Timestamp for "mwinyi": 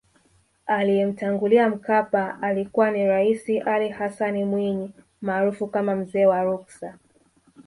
4.43-4.91